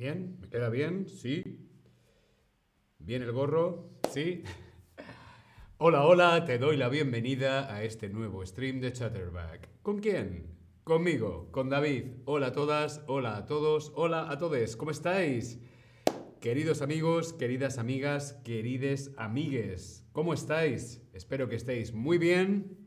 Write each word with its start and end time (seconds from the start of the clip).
¿Bien? 0.00 0.38
¿Me 0.40 0.48
queda 0.48 0.70
bien? 0.70 1.06
Sí. 1.10 1.44
¿Bien 2.98 3.20
el 3.20 3.32
gorro? 3.32 4.00
Sí. 4.10 4.42
Hola, 5.76 6.06
hola, 6.06 6.46
te 6.46 6.56
doy 6.56 6.78
la 6.78 6.88
bienvenida 6.88 7.70
a 7.70 7.84
este 7.84 8.08
nuevo 8.08 8.46
stream 8.46 8.80
de 8.80 8.94
Chatterback. 8.94 9.68
¿Con 9.82 9.98
quién? 9.98 10.56
Conmigo, 10.84 11.52
con 11.52 11.68
David. 11.68 12.22
Hola 12.24 12.46
a 12.46 12.52
todas, 12.52 13.04
hola 13.08 13.36
a 13.36 13.44
todos, 13.44 13.92
hola 13.94 14.30
a 14.30 14.38
todos. 14.38 14.74
¿Cómo 14.76 14.90
estáis? 14.90 15.60
Queridos 16.40 16.80
amigos, 16.80 17.34
queridas 17.34 17.76
amigas, 17.76 18.40
querides 18.42 19.12
amigues, 19.18 20.08
¿cómo 20.12 20.32
estáis? 20.32 21.02
Espero 21.12 21.46
que 21.50 21.56
estéis 21.56 21.92
muy 21.92 22.16
bien. 22.16 22.78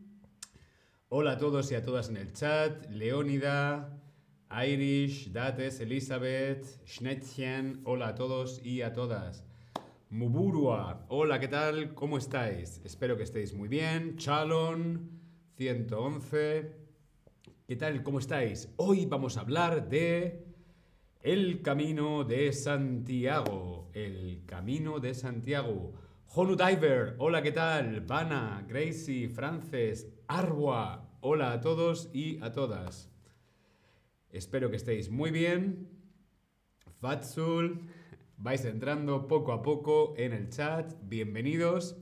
Hola 1.10 1.34
a 1.34 1.38
todos 1.38 1.72
y 1.72 1.76
a 1.76 1.84
todas 1.84 2.10
en 2.10 2.18
el 2.18 2.34
chat. 2.34 2.90
Leónida, 2.90 4.03
Irish, 4.54 5.32
Dates, 5.32 5.80
Elizabeth, 5.80 6.64
Schnettchen, 6.86 7.82
hola 7.86 8.10
a 8.10 8.16
todos 8.16 8.64
y 8.64 8.84
a 8.84 8.94
todas. 8.94 9.44
Muburua, 10.12 11.06
hola, 11.10 11.40
¿qué 11.40 11.48
tal? 11.48 11.96
¿Cómo 11.96 12.20
estáis? 12.20 12.80
Espero 12.84 13.18
que 13.18 13.24
estéis 13.24 13.56
muy 13.56 13.68
bien. 13.68 14.16
Chalon, 14.16 15.10
111. 15.56 16.72
¿Qué 17.68 17.76
tal? 17.76 18.04
¿Cómo 18.04 18.20
estáis? 18.20 18.72
Hoy 18.78 19.08
vamos 19.08 19.38
a 19.38 19.42
hablar 19.42 19.90
de 19.90 20.46
el 21.22 21.64
camino 21.64 22.24
de 22.24 22.54
Santiago. 22.54 23.90
El 23.94 24.44
camino 24.46 25.00
de 25.00 25.16
Santiago. 25.16 25.94
Honu 26.28 26.56
Diver, 26.56 27.16
hola, 27.18 27.42
¿qué 27.42 27.54
tal? 27.54 28.02
Vana, 28.02 28.64
Gracie, 28.68 29.30
Frances, 29.30 30.08
Arwa, 30.28 31.10
hola 31.22 31.54
a 31.54 31.62
todos 31.62 32.12
y 32.14 32.40
a 32.44 32.52
todas. 32.52 33.13
Espero 34.34 34.72
que 34.72 34.78
estéis 34.78 35.12
muy 35.12 35.30
bien. 35.30 35.88
Fatsul, 37.00 37.82
vais 38.36 38.66
entrando 38.66 39.28
poco 39.28 39.52
a 39.54 39.62
poco 39.62 40.16
en 40.18 40.34
el 40.34 40.50
chat. 40.50 40.92
Bienvenidos. 41.04 41.98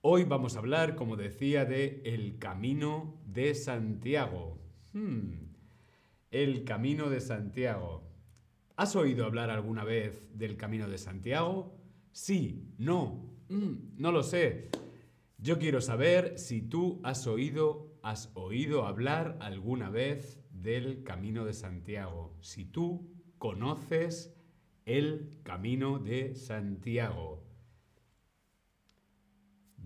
Hoy 0.00 0.22
vamos 0.22 0.54
a 0.54 0.60
hablar, 0.60 0.94
como 0.94 1.16
decía, 1.16 1.64
de 1.64 2.00
el 2.04 2.38
camino 2.38 3.20
de 3.26 3.56
Santiago. 3.56 4.56
Hmm, 4.92 5.48
El 6.30 6.62
camino 6.62 7.10
de 7.10 7.20
Santiago. 7.20 8.04
¿Has 8.76 8.94
oído 8.94 9.24
hablar 9.24 9.50
alguna 9.50 9.82
vez 9.82 10.22
del 10.32 10.56
camino 10.56 10.88
de 10.88 10.98
Santiago? 10.98 11.76
Sí, 12.12 12.72
no, 12.78 13.34
mm, 13.48 13.96
no 13.96 14.12
lo 14.12 14.22
sé. 14.22 14.70
Yo 15.38 15.58
quiero 15.58 15.80
saber 15.80 16.38
si 16.38 16.62
tú 16.62 17.00
has 17.02 17.26
oído, 17.26 17.98
has 18.04 18.30
oído 18.34 18.86
hablar 18.86 19.36
alguna 19.40 19.90
vez 19.90 20.38
del 20.62 21.02
Camino 21.02 21.44
de 21.44 21.52
Santiago. 21.52 22.36
Si 22.40 22.64
tú 22.64 23.10
conoces 23.38 24.34
el 24.84 25.38
Camino 25.42 25.98
de 25.98 26.34
Santiago. 26.34 27.44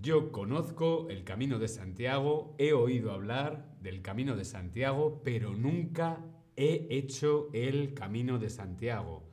Yo 0.00 0.33
conozco 0.33 1.09
el 1.11 1.25
Camino 1.25 1.59
de 1.59 1.69
Santiago, 1.69 2.55
he 2.59 2.73
oído 2.73 3.12
hablar 3.12 3.77
del 3.81 4.00
Camino 4.03 4.37
de 4.37 4.45
Santiago, 4.45 5.20
pero 5.25 5.55
nunca 5.55 6.25
he 6.56 6.87
hecho 6.91 7.50
el 7.53 7.95
Camino 7.95 8.39
de 8.39 8.48
Santiago. 8.48 9.28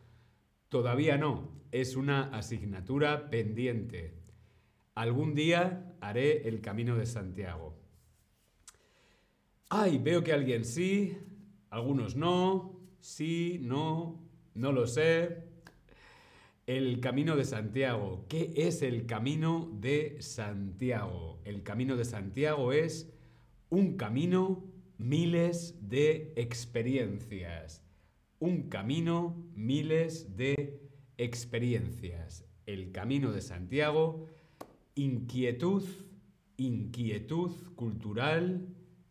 Todavía 0.70 1.18
no, 1.18 1.52
es 1.72 1.96
una 1.96 2.24
asignatura 2.36 3.30
pendiente. 3.30 4.16
Algún 4.96 5.34
día 5.34 5.96
haré 6.02 6.48
el 6.48 6.62
Camino 6.62 6.96
de 6.96 7.06
Santiago. 7.06 7.80
Ay, 9.72 10.00
veo 10.00 10.24
que 10.24 10.34
alguien 10.34 10.66
sí, 10.66 11.16
algunos 11.70 12.16
no, 12.16 12.82
sí, 13.02 13.60
no, 13.62 14.20
no 14.56 14.72
lo 14.72 14.88
sé. 14.88 15.44
El 16.66 17.00
Camino 17.00 17.36
de 17.36 17.46
Santiago. 17.46 18.26
¿Qué 18.28 18.52
es 18.56 18.82
el 18.82 19.06
Camino 19.06 19.70
de 19.80 20.18
Santiago? 20.22 21.40
El 21.46 21.62
Camino 21.62 21.98
de 21.98 22.06
Santiago 22.06 22.74
es 22.74 23.14
un 23.70 23.96
camino, 23.96 24.64
miles 24.98 25.76
de 25.88 26.34
experiencias. 26.36 27.84
Un 28.40 28.70
camino, 28.70 29.36
miles 29.54 30.36
de 30.36 30.82
experiencias. 31.20 32.44
El 32.66 32.92
Camino 32.92 33.32
de 33.32 33.42
Santiago, 33.42 34.26
inquietud, 34.96 35.84
inquietud 36.58 37.52
cultural, 37.76 38.68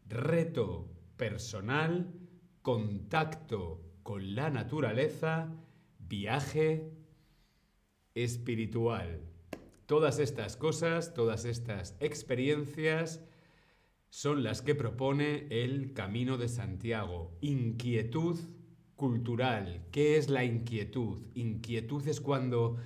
reto 0.09 0.89
personal, 1.17 2.13
contacto 2.63 3.83
con 4.03 4.35
la 4.35 4.51
naturaleza, 4.51 5.55
viaje 5.99 6.91
espiritual. 8.15 9.21
Todas 9.87 10.19
estas 10.19 10.57
cosas, 10.57 11.15
todas 11.15 11.45
estas 11.45 11.97
experiencias 12.01 13.23
son 14.11 14.43
las 14.43 14.63
que 14.63 14.75
propone 14.75 15.47
el 15.51 15.93
Camino 15.93 16.39
de 16.39 16.49
Santiago. 16.49 17.37
Inquietud 17.41 18.39
cultural. 18.97 19.87
¿Qué 19.93 20.17
es 20.17 20.29
la 20.29 20.45
inquietud? 20.45 21.23
Inquietud 21.35 22.07
es 22.09 22.21
cuando 22.21 22.77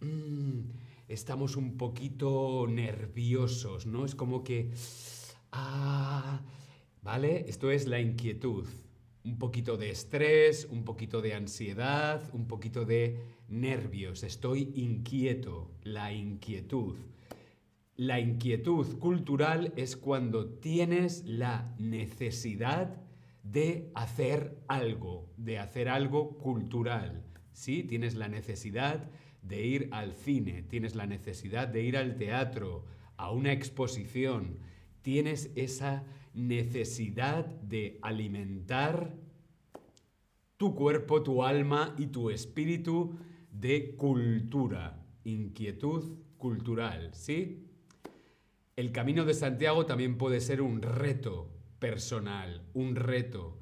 mm, 0.00 0.60
estamos 1.08 1.56
un 1.56 1.76
poquito 1.76 2.66
nerviosos, 2.68 3.86
¿no? 3.86 4.04
Es 4.04 4.14
como 4.14 4.42
que... 4.42 4.72
Ah, 5.52 6.42
¿Vale? 7.02 7.46
Esto 7.48 7.70
es 7.70 7.86
la 7.86 8.00
inquietud. 8.00 8.66
Un 9.24 9.38
poquito 9.38 9.76
de 9.76 9.90
estrés, 9.90 10.66
un 10.70 10.84
poquito 10.84 11.22
de 11.22 11.34
ansiedad, 11.34 12.22
un 12.32 12.46
poquito 12.46 12.84
de 12.84 13.18
nervios. 13.48 14.22
Estoy 14.22 14.72
inquieto. 14.74 15.70
La 15.82 16.12
inquietud. 16.12 16.96
La 17.96 18.20
inquietud 18.20 18.98
cultural 18.98 19.72
es 19.76 19.96
cuando 19.96 20.48
tienes 20.48 21.24
la 21.24 21.74
necesidad 21.78 23.02
de 23.42 23.90
hacer 23.94 24.58
algo, 24.68 25.30
de 25.36 25.58
hacer 25.58 25.88
algo 25.88 26.38
cultural. 26.38 27.24
¿Sí? 27.52 27.82
Tienes 27.82 28.14
la 28.14 28.28
necesidad 28.28 29.10
de 29.42 29.66
ir 29.66 29.88
al 29.92 30.12
cine, 30.12 30.62
tienes 30.62 30.94
la 30.94 31.06
necesidad 31.06 31.68
de 31.68 31.82
ir 31.82 31.96
al 31.96 32.16
teatro, 32.16 32.84
a 33.16 33.30
una 33.32 33.52
exposición. 33.52 34.58
Tienes 35.02 35.50
esa 35.56 36.04
necesidad 36.34 37.46
de 37.46 37.98
alimentar 38.02 39.16
tu 40.56 40.74
cuerpo, 40.74 41.22
tu 41.22 41.42
alma 41.42 41.94
y 41.98 42.08
tu 42.08 42.30
espíritu 42.30 43.16
de 43.50 43.96
cultura, 43.96 45.02
inquietud 45.24 46.18
cultural, 46.36 47.10
¿sí? 47.14 47.66
El 48.76 48.92
camino 48.92 49.24
de 49.24 49.34
Santiago 49.34 49.84
también 49.84 50.16
puede 50.16 50.40
ser 50.40 50.62
un 50.62 50.80
reto 50.80 51.50
personal, 51.78 52.62
un 52.72 52.96
reto. 52.96 53.58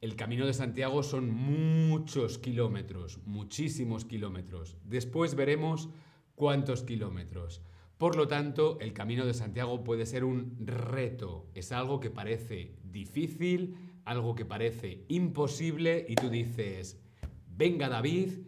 El 0.00 0.16
camino 0.16 0.46
de 0.46 0.54
Santiago 0.54 1.02
son 1.02 1.30
muchos 1.30 2.38
kilómetros, 2.38 3.20
muchísimos 3.26 4.04
kilómetros. 4.04 4.76
Después 4.84 5.34
veremos 5.34 5.90
cuántos 6.34 6.82
kilómetros. 6.82 7.62
Por 8.02 8.16
lo 8.16 8.26
tanto, 8.26 8.78
el 8.80 8.92
camino 8.92 9.24
de 9.26 9.32
Santiago 9.32 9.84
puede 9.84 10.06
ser 10.06 10.24
un 10.24 10.56
reto. 10.58 11.46
Es 11.54 11.70
algo 11.70 12.00
que 12.00 12.10
parece 12.10 12.74
difícil, 12.82 13.76
algo 14.04 14.34
que 14.34 14.44
parece 14.44 15.04
imposible 15.06 16.04
y 16.08 16.16
tú 16.16 16.28
dices, 16.28 17.00
venga 17.46 17.88
David, 17.88 18.40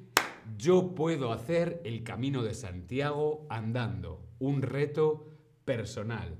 yo 0.58 0.96
puedo 0.96 1.30
hacer 1.30 1.80
el 1.84 2.02
camino 2.02 2.42
de 2.42 2.52
Santiago 2.52 3.46
andando. 3.48 4.26
Un 4.40 4.60
reto 4.60 5.28
personal. 5.64 6.36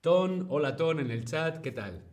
Ton, 0.00 0.46
hola 0.48 0.76
Ton 0.76 1.00
en 1.00 1.10
el 1.10 1.24
chat, 1.24 1.60
¿qué 1.60 1.72
tal? 1.72 2.04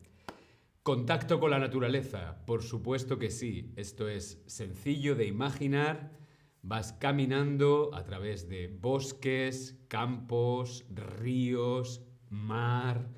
Contacto 0.81 1.39
con 1.39 1.51
la 1.51 1.59
naturaleza, 1.59 2.43
por 2.47 2.63
supuesto 2.63 3.19
que 3.19 3.29
sí. 3.29 3.71
Esto 3.75 4.09
es 4.09 4.41
sencillo 4.47 5.13
de 5.13 5.27
imaginar 5.27 6.22
Vas 6.65 6.93
caminando 6.93 7.93
a 7.93 8.05
través 8.05 8.47
de 8.47 8.69
bosques, 8.69 9.77
campos, 9.89 10.85
ríos, 10.89 12.01
mar. 12.29 13.09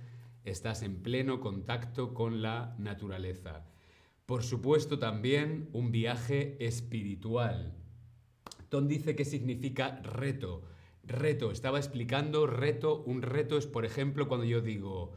Estás 0.45 0.81
en 0.81 1.03
pleno 1.03 1.39
contacto 1.39 2.15
con 2.15 2.42
la 2.42 2.75
naturaleza. 2.80 3.63
Por 4.25 4.42
supuesto 4.42 4.97
también 4.97 5.69
un 5.74 5.92
viaje 5.92 6.57
espiritual. 6.59 7.75
Tom 8.69 8.88
dice 8.88 9.15
que 9.15 9.25
significa 9.25 10.01
reto. 10.01 10.63
Reto, 11.03 11.51
estaba 11.51 11.77
explicando 11.77 12.48
reto. 12.48 13.03
Un 13.03 13.21
reto 13.21 13.59
es, 13.59 13.68
por 13.68 13.86
ejemplo, 13.86 14.27
cuando 14.27 14.48
yo 14.48 14.62
digo... 14.62 15.13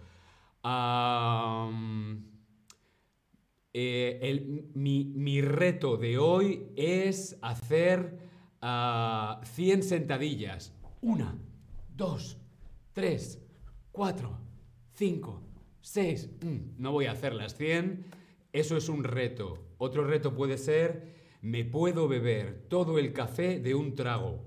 Eh, 3.80 4.64
mi, 4.75 5.40
reto 5.40 5.96
de 5.96 6.19
hoy 6.19 6.66
es 6.75 7.38
hacer 7.42 8.19
100 8.58 8.60
ah, 8.62 9.40
sentadillas. 9.82 10.75
Una, 11.00 11.38
dos, 11.94 12.38
tres, 12.92 13.40
cuatro, 13.92 14.36
cinco, 14.94 15.44
seis. 15.80 16.28
Mm, 16.42 16.82
no 16.82 16.90
voy 16.90 17.06
a 17.06 17.12
hacer 17.12 17.34
las 17.34 17.54
100. 17.56 18.04
Eso 18.52 18.76
es 18.76 18.88
un 18.88 19.04
reto. 19.04 19.69
Otro 19.78 20.02
reto 20.02 20.34
puede 20.34 20.58
ser, 20.58 21.16
Me 21.40 21.64
puedo 21.64 22.08
beber 22.08 22.66
todo 22.69 22.98
el 22.98 23.12
café 23.12 23.60
de 23.60 23.76
un 23.76 23.94
trago. 23.94 24.44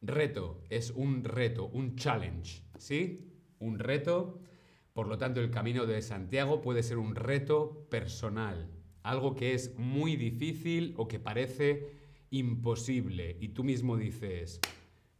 Reto, 0.00 0.62
es 0.70 0.92
un 0.92 1.24
reto, 1.24 1.66
un 1.66 1.96
challenge, 1.96 2.62
¿sí? 2.78 3.32
Un 3.58 3.80
reto. 3.80 4.45
Por 4.96 5.08
lo 5.08 5.18
tanto, 5.18 5.42
el 5.42 5.50
camino 5.50 5.84
de 5.84 6.00
Santiago 6.00 6.62
puede 6.62 6.82
ser 6.82 6.96
un 6.96 7.14
reto 7.14 7.86
personal, 7.90 8.70
algo 9.02 9.36
que 9.36 9.52
es 9.52 9.76
muy 9.76 10.16
difícil 10.16 10.94
o 10.96 11.06
que 11.06 11.20
parece 11.20 11.90
imposible 12.30 13.36
y 13.38 13.48
tú 13.48 13.62
mismo 13.62 13.98
dices, 13.98 14.58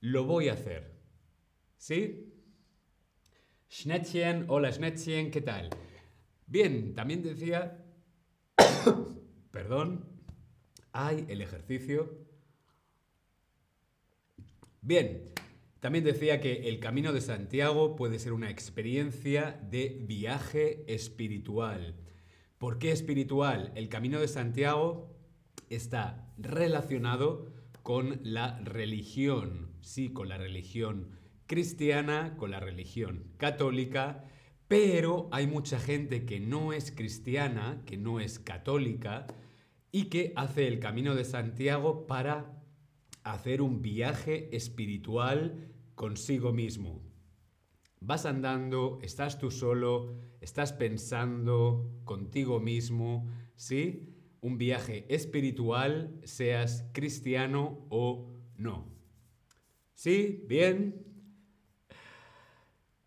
lo 0.00 0.24
voy 0.24 0.48
a 0.48 0.54
hacer. 0.54 0.96
¿Sí? 1.76 2.32
Schnettchen, 3.70 4.46
hola 4.48 4.72
Schnettchen, 4.72 5.30
¿qué 5.30 5.42
tal? 5.42 5.68
Bien, 6.46 6.94
también 6.94 7.22
decía, 7.22 7.84
perdón, 9.50 10.06
hay 10.92 11.26
el 11.28 11.42
ejercicio. 11.42 12.16
Bien, 14.80 15.34
también 15.86 16.02
decía 16.02 16.40
que 16.40 16.68
el 16.68 16.80
Camino 16.80 17.12
de 17.12 17.20
Santiago 17.20 17.94
puede 17.94 18.18
ser 18.18 18.32
una 18.32 18.50
experiencia 18.50 19.60
de 19.70 20.00
viaje 20.00 20.82
espiritual. 20.92 21.94
¿Por 22.58 22.80
qué 22.80 22.90
espiritual? 22.90 23.70
El 23.76 23.88
Camino 23.88 24.18
de 24.18 24.26
Santiago 24.26 25.14
está 25.70 26.28
relacionado 26.38 27.52
con 27.84 28.18
la 28.24 28.58
religión, 28.64 29.70
sí, 29.80 30.08
con 30.08 30.28
la 30.28 30.38
religión 30.38 31.20
cristiana, 31.46 32.34
con 32.36 32.50
la 32.50 32.58
religión 32.58 33.30
católica, 33.36 34.24
pero 34.66 35.28
hay 35.30 35.46
mucha 35.46 35.78
gente 35.78 36.26
que 36.26 36.40
no 36.40 36.72
es 36.72 36.90
cristiana, 36.90 37.80
que 37.86 37.96
no 37.96 38.18
es 38.18 38.40
católica 38.40 39.28
y 39.92 40.06
que 40.06 40.32
hace 40.34 40.66
el 40.66 40.80
Camino 40.80 41.14
de 41.14 41.24
Santiago 41.24 42.08
para 42.08 42.60
hacer 43.22 43.62
un 43.62 43.82
viaje 43.82 44.48
espiritual 44.50 45.74
consigo 45.96 46.52
mismo. 46.52 47.02
Vas 48.00 48.26
andando, 48.26 49.00
estás 49.02 49.40
tú 49.40 49.50
solo, 49.50 50.14
estás 50.40 50.72
pensando 50.72 51.90
contigo 52.04 52.60
mismo, 52.60 53.26
¿sí? 53.56 54.12
Un 54.40 54.58
viaje 54.58 55.06
espiritual, 55.08 56.20
seas 56.22 56.88
cristiano 56.92 57.86
o 57.88 58.30
no. 58.56 58.86
¿Sí? 59.94 60.44
¿Bien? 60.46 61.02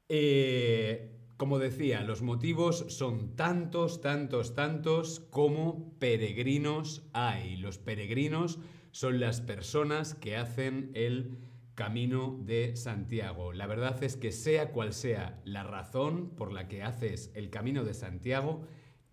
Eh, 0.10 1.16
como 1.38 1.60
decía, 1.60 2.02
los 2.02 2.24
motivos 2.24 2.86
son 2.90 3.36
tantos, 3.36 4.02
tantos, 4.02 4.56
tantos 4.56 5.20
como 5.30 5.94
peregrinos 6.00 7.08
hay. 7.14 7.56
Los 7.58 7.78
peregrinos 7.78 8.60
son 8.92 9.20
las 9.20 9.40
personas 9.40 10.16
que 10.16 10.36
hacen 10.36 10.92
el 10.96 11.38
camino 11.80 12.38
de 12.42 12.76
Santiago. 12.76 13.54
La 13.54 13.66
verdad 13.66 14.04
es 14.04 14.18
que 14.18 14.34
sea 14.34 14.74
cual 14.74 14.92
sea 14.92 15.40
la 15.46 15.64
razón 15.64 16.32
por 16.36 16.52
la 16.52 16.68
que 16.68 16.84
haces 16.84 17.32
el 17.36 17.50
camino 17.50 17.86
de 17.86 17.94
Santiago, 17.94 18.68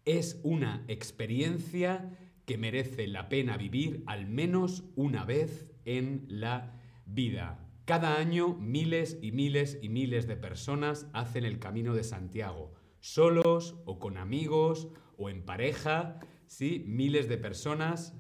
es 0.05 0.41
una 0.43 0.85
experiencia 0.89 2.19
que 2.45 2.59
merece 2.59 3.07
la 3.07 3.29
pena 3.29 3.57
vivir 3.57 4.03
al 4.07 4.27
menos 4.27 4.83
una 4.97 5.25
vez 5.25 5.77
en 5.85 6.27
la 6.29 6.81
vida. 7.07 7.65
Cada 7.85 8.17
año 8.17 8.55
miles 8.55 9.17
y 9.23 9.31
miles 9.31 9.79
y 9.81 9.89
miles 9.89 10.27
de 10.27 10.37
personas 10.37 11.07
hacen 11.13 11.45
el 11.45 11.61
camino 11.61 11.95
de 11.95 12.03
Santiago, 12.03 12.75
solos 12.99 13.77
o 13.85 14.01
con 14.01 14.17
amigos 14.17 14.89
o 15.17 15.31
en 15.31 15.45
pareja, 15.45 16.19
sí, 16.49 16.83
miles 16.89 17.29
de 17.29 17.39
personas 17.39 18.13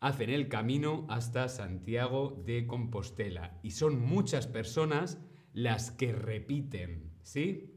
hacen 0.00 0.30
el 0.30 0.48
camino 0.48 1.06
hasta 1.08 1.48
Santiago 1.48 2.42
de 2.46 2.66
Compostela 2.66 3.58
y 3.62 3.72
son 3.72 4.00
muchas 4.00 4.46
personas 4.46 5.18
las 5.52 5.90
que 5.90 6.12
repiten, 6.12 7.10
¿sí? 7.22 7.74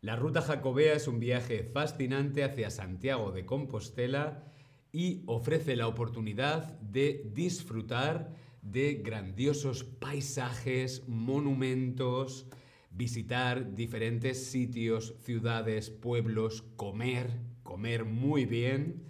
La 0.00 0.16
ruta 0.16 0.42
jacobea 0.42 0.94
es 0.94 1.08
un 1.08 1.18
viaje 1.18 1.64
fascinante 1.64 2.44
hacia 2.44 2.70
Santiago 2.70 3.32
de 3.32 3.46
Compostela 3.46 4.52
y 4.92 5.22
ofrece 5.26 5.76
la 5.76 5.88
oportunidad 5.88 6.78
de 6.80 7.30
disfrutar 7.34 8.34
de 8.62 8.94
grandiosos 8.94 9.84
paisajes, 9.84 11.08
monumentos, 11.08 12.46
visitar 12.90 13.74
diferentes 13.74 14.46
sitios, 14.46 15.14
ciudades, 15.22 15.90
pueblos, 15.90 16.62
comer, 16.76 17.40
comer 17.62 18.04
muy 18.04 18.46
bien, 18.46 19.04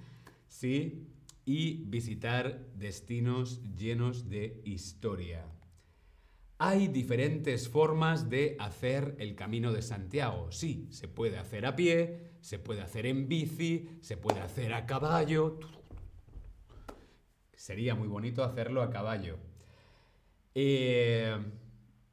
¿sí? 0.49 1.04
Y 1.45 1.85
visitar 1.85 2.67
destinos 2.75 3.61
llenos 3.77 4.29
de 4.29 4.63
historia. 4.65 5.45
Hay 6.59 6.89
diferentes 6.89 7.69
formas 7.69 8.31
de 8.31 8.57
hacer 8.59 9.17
el 9.19 9.35
camino 9.35 9.73
de 9.73 9.83
Santiago. 9.83 10.51
Sí, 10.53 10.89
se 10.91 11.09
puede 11.09 11.37
hacer 11.37 11.67
a 11.67 11.77
pie, 11.77 12.31
se 12.41 12.59
puede 12.59 12.81
hacer 12.81 13.07
en 13.07 13.29
bici, 13.29 13.89
se 14.01 14.17
puede 14.17 14.41
hacer 14.41 14.73
a 14.73 14.87
caballo, 14.87 15.59
Sería 17.65 17.95
muy 17.95 18.09
bonito 18.09 18.45
hacerlo 18.45 18.83
a 18.83 18.91
caballo. 18.91 19.39
Eh, 20.55 21.35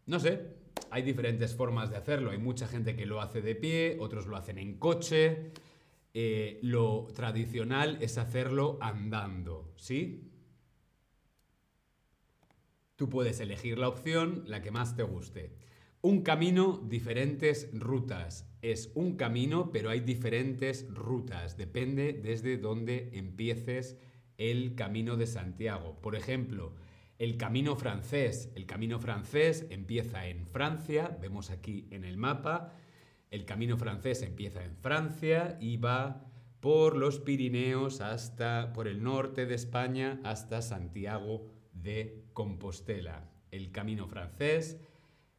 no 0.05 0.17
sé, 0.17 0.45
hay 0.89 1.01
diferentes 1.01 1.53
formas 1.53 1.89
de 1.89 1.97
hacerlo. 1.97 2.31
Hay 2.31 2.37
mucha 2.37 2.67
gente 2.67 2.95
que 2.95 3.05
lo 3.05 3.19
hace 3.19 3.41
de 3.41 3.55
pie, 3.55 3.97
otros 3.99 4.27
lo 4.27 4.37
hacen 4.37 4.57
en 4.57 4.77
coche. 4.77 5.51
Eh, 6.13 6.59
lo 6.61 7.07
tradicional 7.15 7.97
es 8.01 8.17
hacerlo 8.17 8.77
andando, 8.81 9.73
¿sí? 9.77 10.31
Tú 12.95 13.09
puedes 13.09 13.39
elegir 13.39 13.77
la 13.79 13.87
opción, 13.87 14.43
la 14.45 14.61
que 14.61 14.71
más 14.71 14.95
te 14.95 15.03
guste. 15.03 15.55
Un 16.01 16.21
camino, 16.21 16.83
diferentes 16.87 17.69
rutas. 17.73 18.47
Es 18.61 18.91
un 18.95 19.15
camino, 19.15 19.71
pero 19.71 19.89
hay 19.89 20.01
diferentes 20.01 20.87
rutas. 20.93 21.57
Depende 21.57 22.13
desde 22.13 22.57
dónde 22.57 23.09
empieces 23.13 23.97
el 24.37 24.75
Camino 24.75 25.15
de 25.17 25.27
Santiago. 25.27 25.99
Por 26.01 26.15
ejemplo, 26.15 26.73
el 27.19 27.37
Camino 27.37 27.75
francés. 27.75 28.51
El 28.55 28.65
Camino 28.65 28.99
francés 28.99 29.67
empieza 29.69 30.27
en 30.27 30.47
Francia, 30.47 31.17
vemos 31.21 31.51
aquí 31.51 31.87
en 31.91 32.03
el 32.03 32.17
mapa. 32.17 32.73
El 33.31 33.45
Camino 33.45 33.77
francés 33.77 34.23
empieza 34.23 34.61
en 34.61 34.75
Francia 34.75 35.57
y 35.61 35.77
va 35.77 36.25
por 36.59 36.97
los 36.97 37.19
Pirineos 37.19 38.01
hasta 38.01 38.73
por 38.73 38.89
el 38.89 39.01
norte 39.01 39.45
de 39.45 39.55
España 39.55 40.19
hasta 40.25 40.61
Santiago 40.61 41.47
de 41.71 42.25
Compostela. 42.33 43.31
El 43.49 43.71
Camino 43.71 44.09
francés 44.09 44.81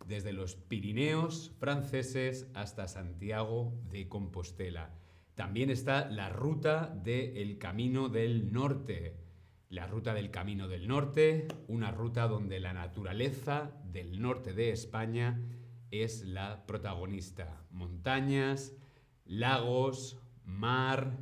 desde 0.06 0.32
los 0.32 0.56
Pirineos 0.56 1.52
franceses 1.60 2.48
hasta 2.54 2.88
Santiago 2.88 3.78
de 3.90 4.08
Compostela. 4.08 4.94
También 5.34 5.68
está 5.68 6.08
la 6.08 6.30
ruta 6.30 6.86
del 7.04 7.58
Camino 7.58 8.08
del 8.08 8.54
Norte. 8.54 9.18
La 9.68 9.86
ruta 9.86 10.14
del 10.14 10.30
Camino 10.30 10.66
del 10.66 10.88
Norte, 10.88 11.46
una 11.68 11.90
ruta 11.90 12.26
donde 12.26 12.58
la 12.58 12.72
naturaleza 12.72 13.70
del 13.84 14.22
norte 14.22 14.54
de 14.54 14.70
España 14.70 15.42
es 15.92 16.24
la 16.24 16.66
protagonista. 16.66 17.64
Montañas, 17.70 18.74
lagos, 19.24 20.18
mar, 20.44 21.18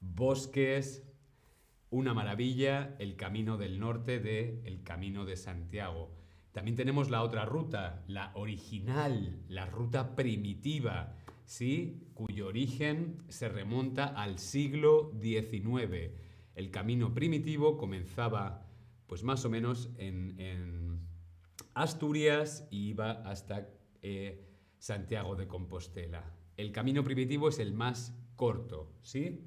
bosques, 0.00 1.02
una 1.90 2.14
maravilla, 2.14 2.94
el 2.98 3.16
Camino 3.16 3.56
del 3.56 3.80
Norte 3.80 4.20
de 4.20 4.62
el 4.64 4.82
Camino 4.82 5.24
de 5.24 5.36
Santiago. 5.36 6.10
También 6.52 6.76
tenemos 6.76 7.10
la 7.10 7.22
otra 7.22 7.44
ruta, 7.44 8.04
la 8.06 8.30
original, 8.34 9.42
la 9.48 9.66
ruta 9.66 10.14
primitiva, 10.14 11.16
¿sí? 11.44 12.08
cuyo 12.14 12.46
origen 12.46 13.24
se 13.28 13.48
remonta 13.48 14.06
al 14.06 14.38
siglo 14.38 15.10
XIX. 15.20 16.12
El 16.54 16.70
camino 16.70 17.12
primitivo 17.12 17.76
comenzaba 17.76 18.66
pues 19.06 19.24
más 19.24 19.44
o 19.44 19.50
menos 19.50 19.90
en, 19.98 21.08
Asturias 21.74 22.68
y 22.70 22.90
iba 22.90 23.10
hasta 23.10 23.68
eh, 24.06 24.44
Santiago 24.78 25.34
de 25.34 25.48
Compostela. 25.48 26.30
El 26.58 26.72
camino 26.72 27.02
primitivo 27.02 27.48
es 27.48 27.58
el 27.58 27.72
más 27.72 28.14
corto, 28.36 28.92
¿sí? 29.00 29.40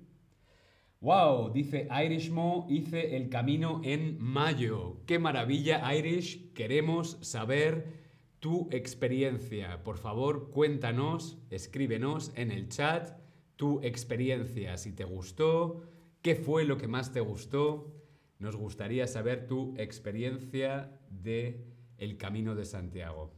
¡Wow! 0.99 1.53
Dice 1.53 1.87
Irishmo, 1.91 2.65
hice 2.67 3.15
el 3.15 3.29
camino 3.29 3.81
en 3.83 4.17
mayo. 4.19 5.03
¡Qué 5.05 5.19
maravilla, 5.19 5.93
Irish! 5.95 6.53
Queremos 6.53 7.19
saber 7.21 8.07
tu 8.39 8.67
experiencia. 8.71 9.83
Por 9.83 9.99
favor, 9.99 10.49
cuéntanos, 10.49 11.37
escríbenos 11.51 12.31
en 12.35 12.49
el 12.49 12.67
chat 12.67 13.11
tu 13.57 13.79
experiencia, 13.83 14.75
si 14.77 14.91
te 14.91 15.03
gustó, 15.03 15.83
qué 16.23 16.35
fue 16.35 16.65
lo 16.65 16.77
que 16.77 16.87
más 16.87 17.11
te 17.11 17.19
gustó. 17.19 17.93
Nos 18.39 18.55
gustaría 18.55 19.05
saber 19.05 19.45
tu 19.45 19.75
experiencia 19.77 20.99
de 21.11 21.63
el 21.99 22.17
Camino 22.17 22.55
de 22.55 22.65
Santiago. 22.65 23.36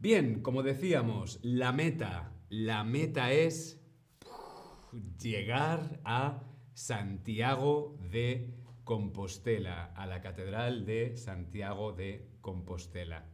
Bien, 0.00 0.42
como 0.42 0.62
decíamos, 0.62 1.40
la 1.42 1.72
meta, 1.72 2.32
la 2.50 2.84
meta 2.84 3.32
es 3.32 3.84
llegar 5.20 6.00
a 6.04 6.44
Santiago 6.72 7.98
de 8.08 8.54
Compostela, 8.84 9.86
a 9.96 10.06
la 10.06 10.20
Catedral 10.20 10.86
de 10.86 11.16
Santiago 11.16 11.90
de 11.90 12.30
Compostela. 12.40 13.28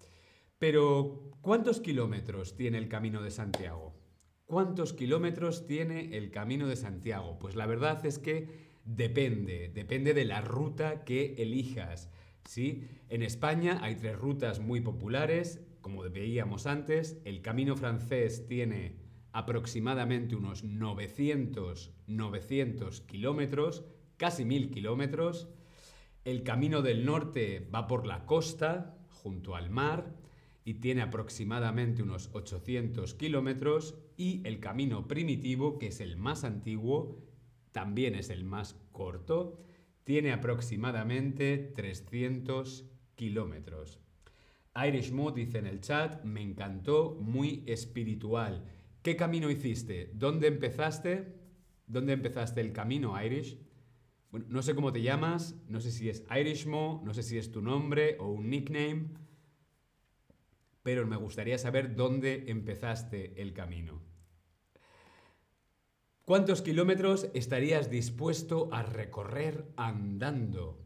Pero, 0.58 1.32
¿cuántos 1.42 1.80
kilómetros 1.80 2.56
tiene 2.56 2.78
el 2.78 2.88
Camino 2.88 3.20
de 3.20 3.30
Santiago? 3.30 4.00
¿Cuántos 4.46 4.94
kilómetros 4.94 5.66
tiene 5.66 6.16
el 6.16 6.30
Camino 6.30 6.66
de 6.66 6.76
Santiago? 6.76 7.38
Pues 7.38 7.56
la 7.56 7.66
verdad 7.66 8.06
es 8.06 8.18
que 8.18 8.78
depende, 8.86 9.68
depende 9.68 10.14
de 10.14 10.24
la 10.24 10.40
ruta 10.40 11.04
que 11.04 11.34
elijas. 11.36 12.10
¿Sí? 12.44 12.88
En 13.08 13.22
España 13.22 13.78
hay 13.82 13.96
tres 13.96 14.18
rutas 14.18 14.60
muy 14.60 14.80
populares, 14.80 15.60
como 15.80 16.02
veíamos 16.02 16.66
antes. 16.66 17.20
El 17.24 17.42
Camino 17.42 17.76
francés 17.76 18.46
tiene 18.46 18.96
aproximadamente 19.32 20.36
unos 20.36 20.64
900, 20.64 21.92
900 22.06 23.00
kilómetros, 23.02 23.84
casi 24.16 24.44
1000 24.44 24.70
kilómetros. 24.70 25.48
El 26.24 26.42
Camino 26.42 26.82
del 26.82 27.04
Norte 27.04 27.68
va 27.74 27.86
por 27.86 28.06
la 28.06 28.24
costa, 28.26 28.96
junto 29.10 29.56
al 29.56 29.70
mar, 29.70 30.14
y 30.64 30.74
tiene 30.74 31.02
aproximadamente 31.02 32.02
unos 32.02 32.30
800 32.32 33.14
kilómetros. 33.14 33.98
Y 34.16 34.40
el 34.46 34.60
Camino 34.60 35.06
Primitivo, 35.08 35.78
que 35.78 35.88
es 35.88 36.00
el 36.00 36.16
más 36.16 36.44
antiguo, 36.44 37.20
también 37.72 38.14
es 38.14 38.30
el 38.30 38.44
más 38.44 38.76
corto, 38.92 39.58
tiene 40.04 40.32
aproximadamente 40.32 41.58
300 41.58 42.84
kilómetros. 43.14 44.00
Irish 44.86 45.12
Mod 45.12 45.34
dice 45.34 45.58
en 45.58 45.66
el 45.66 45.80
chat, 45.80 46.22
me 46.24 46.42
encantó, 46.42 47.16
muy 47.20 47.64
espiritual. 47.66 48.64
¿Qué 49.02 49.16
camino 49.16 49.50
hiciste? 49.50 50.10
¿Dónde 50.14 50.48
empezaste? 50.48 51.34
¿Dónde 51.86 52.12
empezaste 52.12 52.60
el 52.60 52.72
camino, 52.72 53.20
Irish? 53.22 53.58
Bueno, 54.30 54.46
no 54.48 54.62
sé 54.62 54.74
cómo 54.74 54.92
te 54.92 55.00
llamas, 55.00 55.54
no 55.68 55.80
sé 55.80 55.92
si 55.92 56.08
es 56.08 56.24
Irishmo, 56.34 57.02
no 57.04 57.14
sé 57.14 57.22
si 57.22 57.38
es 57.38 57.52
tu 57.52 57.62
nombre 57.62 58.16
o 58.18 58.32
un 58.32 58.50
nickname, 58.50 59.10
pero 60.82 61.06
me 61.06 61.16
gustaría 61.16 61.56
saber 61.56 61.94
dónde 61.94 62.44
empezaste 62.48 63.40
el 63.40 63.52
camino. 63.52 64.02
¿Cuántos 66.24 66.62
kilómetros 66.62 67.28
estarías 67.34 67.90
dispuesto 67.90 68.70
a 68.72 68.82
recorrer 68.82 69.66
andando? 69.76 70.82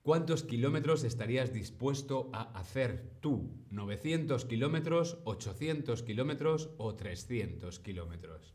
¿Cuántos 0.00 0.44
kilómetros 0.44 1.04
estarías 1.04 1.52
dispuesto 1.52 2.30
a 2.32 2.58
hacer 2.58 3.18
tú? 3.20 3.50
¿900 3.70 4.46
kilómetros, 4.46 5.18
800 5.24 6.02
kilómetros 6.02 6.70
o 6.78 6.94
300 6.94 7.78
kilómetros? 7.80 8.54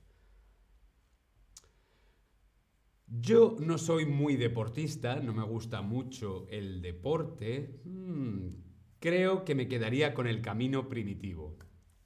Yo 3.06 3.56
no 3.60 3.78
soy 3.78 4.08
muy 4.08 4.38
deportista, 4.38 5.20
no 5.20 5.36
me 5.36 5.44
gusta 5.44 5.84
mucho 5.84 6.48
el 6.50 6.82
deporte. 6.82 7.80
Hmm, 7.84 8.56
creo 9.00 9.46
que 9.46 9.54
me 9.54 9.68
quedaría 9.68 10.16
con 10.16 10.26
el 10.26 10.42
camino 10.42 10.90
primitivo. 10.90 11.58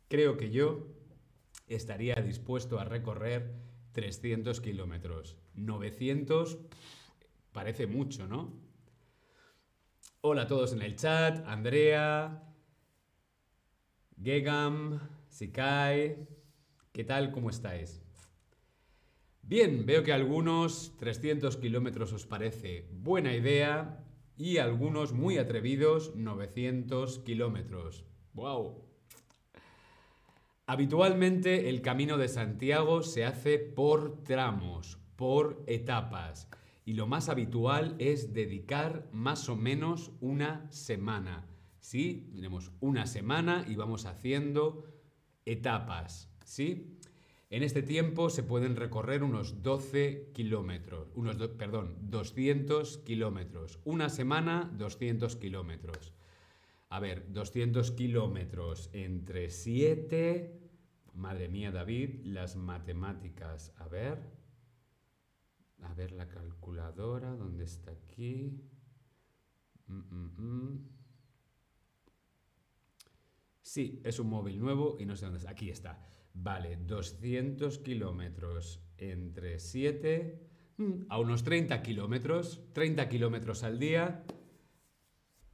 Creo 0.09 0.35
que 0.35 0.51
yo 0.51 0.92
estaría 1.67 2.15
dispuesto 2.15 2.79
a 2.79 2.85
recorrer 2.85 3.53
300 3.93 4.59
kilómetros. 4.61 5.37
900 5.55 6.57
parece 7.51 7.87
mucho, 7.87 8.27
¿no? 8.27 8.53
Hola 10.21 10.43
a 10.43 10.47
todos 10.47 10.73
en 10.73 10.81
el 10.81 10.95
chat, 10.95 11.45
Andrea, 11.47 12.43
Gegam, 14.21 14.99
Sikai, 15.27 16.27
¿qué 16.91 17.03
tal? 17.03 17.31
¿Cómo 17.31 17.49
estáis? 17.49 18.01
Bien, 19.41 19.85
veo 19.85 20.03
que 20.03 20.13
algunos 20.13 20.95
300 20.97 21.57
kilómetros 21.57 22.13
os 22.13 22.25
parece 22.25 22.87
buena 22.93 23.35
idea 23.35 24.01
y 24.37 24.57
algunos 24.57 25.11
muy 25.11 25.37
atrevidos 25.37 26.15
900 26.15 27.19
kilómetros. 27.19 28.05
¡Wow! 28.33 28.92
Habitualmente 30.65 31.67
el 31.67 31.81
camino 31.81 32.17
de 32.17 32.29
Santiago 32.29 33.03
se 33.03 33.25
hace 33.25 33.59
por 33.59 34.23
tramos, 34.23 34.97
por 35.17 35.61
etapas, 35.67 36.47
y 36.85 36.93
lo 36.93 37.05
más 37.05 37.27
habitual 37.27 37.95
es 37.99 38.33
dedicar 38.33 39.09
más 39.11 39.49
o 39.49 39.57
menos 39.57 40.13
una 40.21 40.65
semana. 40.71 41.49
¿Sí? 41.79 42.29
Tenemos 42.33 42.71
una 42.79 43.07
semana 43.07 43.65
y 43.67 43.75
vamos 43.75 44.05
haciendo 44.05 44.85
etapas. 45.45 46.29
¿Sí? 46.45 46.97
En 47.49 47.61
este 47.61 47.83
tiempo 47.83 48.29
se 48.29 48.43
pueden 48.43 48.77
recorrer 48.77 49.21
unos 49.21 49.63
12 49.63 50.31
kilómetros, 50.33 51.09
unos 51.13 51.35
perdón, 51.49 51.97
200 52.09 52.99
kilómetros. 52.99 53.79
Una 53.83 54.07
semana, 54.07 54.71
200 54.77 55.35
kilómetros. 55.35 56.13
A 56.93 56.99
ver, 56.99 57.33
200 57.33 57.89
kilómetros 57.91 58.91
entre 58.93 59.49
7... 59.49 60.59
Madre 61.15 61.47
mía, 61.47 61.71
David, 61.71 62.23
las 62.23 62.55
matemáticas. 62.55 63.73
A 63.77 63.87
ver. 63.87 64.19
A 65.81 65.93
ver 65.95 66.11
la 66.11 66.29
calculadora, 66.29 67.31
¿dónde 67.31 67.63
está 67.63 67.89
aquí? 67.89 68.61
Mm, 69.87 70.01
mm, 70.01 70.35
mm. 70.37 70.89
Sí, 73.59 73.99
es 74.03 74.19
un 74.19 74.27
móvil 74.27 74.59
nuevo 74.59 74.95
y 74.99 75.07
no 75.07 75.15
sé 75.15 75.25
dónde 75.25 75.39
está. 75.39 75.49
Aquí 75.49 75.71
está. 75.71 76.05
Vale, 76.35 76.77
200 76.77 77.79
kilómetros 77.79 78.83
entre 78.99 79.57
7, 79.57 80.47
a 81.09 81.17
unos 81.17 81.43
30 81.43 81.81
kilómetros, 81.81 82.61
30 82.73 83.09
kilómetros 83.09 83.63
al 83.63 83.79
día, 83.79 84.23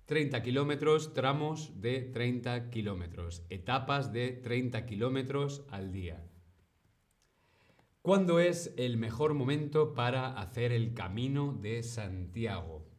30 0.09 0.41
kilómetros, 0.41 1.13
tramos 1.13 1.79
de 1.81 2.01
30 2.01 2.71
kilómetros, 2.71 3.45
etapas 3.51 4.11
de 4.11 4.31
30 4.31 4.87
kilómetros 4.87 5.67
al 5.69 5.91
día. 5.91 6.25
¿Cuándo 8.01 8.39
es 8.39 8.73
el 8.77 8.97
mejor 8.97 9.35
momento 9.35 9.93
para 9.93 10.29
hacer 10.29 10.71
el 10.71 10.95
camino 10.95 11.53
de 11.53 11.83
Santiago? 11.83 12.89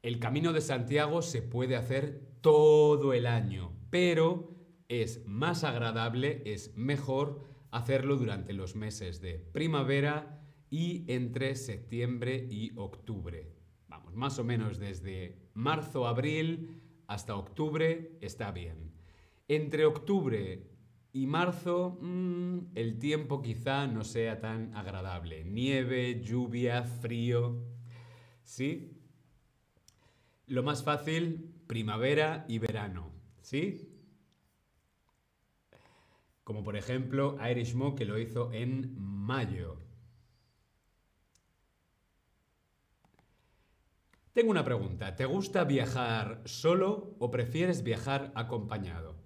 El 0.00 0.18
camino 0.18 0.54
de 0.54 0.62
Santiago 0.62 1.20
se 1.20 1.42
puede 1.42 1.76
hacer 1.76 2.38
todo 2.40 3.12
el 3.12 3.26
año, 3.26 3.74
pero 3.90 4.56
es 4.88 5.26
más 5.26 5.62
agradable, 5.62 6.40
es 6.46 6.74
mejor 6.74 7.44
hacerlo 7.70 8.16
durante 8.16 8.54
los 8.54 8.76
meses 8.76 9.20
de 9.20 9.34
primavera 9.34 10.42
y 10.70 11.04
entre 11.12 11.54
septiembre 11.54 12.46
y 12.48 12.72
octubre. 12.76 13.52
Vamos, 13.88 14.14
más 14.14 14.38
o 14.38 14.44
menos 14.44 14.78
desde 14.78 15.49
marzo, 15.60 16.06
abril 16.06 16.80
hasta 17.06 17.36
octubre 17.36 18.16
está 18.20 18.50
bien. 18.50 18.92
Entre 19.48 19.84
octubre 19.84 20.66
y 21.12 21.26
marzo 21.26 21.98
mm, 22.00 22.70
el 22.74 22.98
tiempo 22.98 23.42
quizá 23.42 23.86
no 23.86 24.04
sea 24.04 24.40
tan 24.40 24.74
agradable. 24.74 25.44
Nieve, 25.44 26.22
lluvia, 26.22 26.84
frío. 26.84 27.64
¿Sí? 28.42 28.96
Lo 30.46 30.62
más 30.62 30.82
fácil, 30.82 31.52
primavera 31.66 32.44
y 32.48 32.58
verano. 32.58 33.12
¿Sí? 33.40 33.88
Como 36.44 36.64
por 36.64 36.76
ejemplo 36.76 37.36
Irish 37.48 37.74
Mo 37.74 37.94
que 37.94 38.04
lo 38.04 38.18
hizo 38.18 38.52
en 38.52 38.96
mayo. 38.98 39.78
Tengo 44.32 44.52
una 44.52 44.64
pregunta. 44.64 45.16
¿Te 45.16 45.24
gusta 45.24 45.64
viajar 45.64 46.42
solo 46.44 47.16
o 47.18 47.32
prefieres 47.32 47.82
viajar 47.82 48.30
acompañado? 48.36 49.16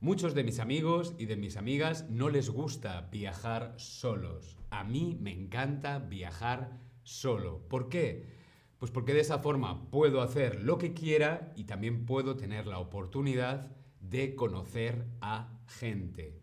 Muchos 0.00 0.34
de 0.34 0.44
mis 0.44 0.60
amigos 0.60 1.14
y 1.16 1.24
de 1.24 1.36
mis 1.36 1.56
amigas 1.56 2.04
no 2.10 2.28
les 2.28 2.50
gusta 2.50 3.08
viajar 3.10 3.72
solos. 3.78 4.58
A 4.68 4.84
mí 4.84 5.16
me 5.18 5.32
encanta 5.32 5.98
viajar 5.98 6.78
solo. 7.04 7.66
¿Por 7.68 7.88
qué? 7.88 8.26
Pues 8.76 8.90
porque 8.90 9.14
de 9.14 9.20
esa 9.20 9.38
forma 9.38 9.90
puedo 9.90 10.20
hacer 10.20 10.60
lo 10.62 10.76
que 10.76 10.92
quiera 10.92 11.50
y 11.56 11.64
también 11.64 12.04
puedo 12.04 12.36
tener 12.36 12.66
la 12.66 12.80
oportunidad 12.80 13.74
de 13.98 14.34
conocer 14.34 15.06
a 15.22 15.58
gente. 15.66 16.38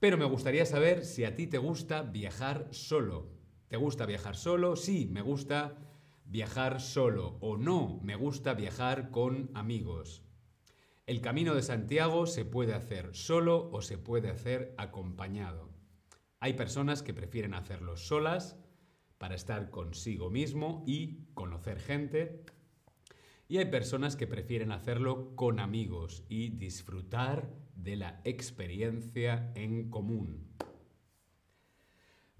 Pero 0.00 0.18
me 0.18 0.24
gustaría 0.24 0.66
saber 0.66 1.04
si 1.04 1.24
a 1.24 1.36
ti 1.36 1.46
te 1.46 1.58
gusta 1.58 2.02
viajar 2.02 2.66
solo. 2.72 3.30
¿Te 3.68 3.76
gusta 3.76 4.04
viajar 4.04 4.34
solo? 4.34 4.74
Sí, 4.74 5.08
me 5.12 5.22
gusta 5.22 5.87
viajar 6.28 6.80
solo. 6.80 7.38
O 7.40 7.56
no, 7.56 7.98
me 8.02 8.14
gusta 8.14 8.54
viajar 8.54 9.10
con 9.10 9.50
amigos. 9.54 10.22
El 11.06 11.20
camino 11.20 11.54
de 11.54 11.62
Santiago 11.62 12.26
se 12.26 12.44
puede 12.44 12.74
hacer 12.74 13.14
solo 13.14 13.70
o 13.72 13.80
se 13.80 13.96
puede 13.98 14.28
hacer 14.28 14.74
acompañado. 14.76 15.70
Hay 16.38 16.52
personas 16.52 17.02
que 17.02 17.14
prefieren 17.14 17.54
hacerlo 17.54 17.96
solas 17.96 18.56
para 19.16 19.34
estar 19.34 19.70
consigo 19.70 20.30
mismo 20.30 20.84
y 20.86 21.24
conocer 21.34 21.80
gente. 21.80 22.44
Y 23.48 23.56
hay 23.56 23.64
personas 23.64 24.14
que 24.14 24.26
prefieren 24.26 24.70
hacerlo 24.70 25.34
con 25.34 25.58
amigos 25.58 26.24
y 26.28 26.50
disfrutar 26.50 27.50
de 27.74 27.96
la 27.96 28.20
experiencia 28.24 29.50
en 29.54 29.88
común. 29.88 30.46